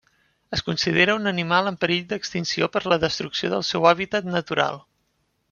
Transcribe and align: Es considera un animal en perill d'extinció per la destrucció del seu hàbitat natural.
Es 0.57 0.61
considera 0.69 1.17
un 1.19 1.31
animal 1.31 1.69
en 1.71 1.77
perill 1.85 2.07
d'extinció 2.13 2.71
per 2.77 2.83
la 2.93 2.99
destrucció 3.05 3.53
del 3.53 3.67
seu 3.69 3.87
hàbitat 3.93 4.33
natural. 4.39 4.83